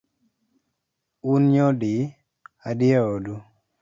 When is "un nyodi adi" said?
1.31-2.87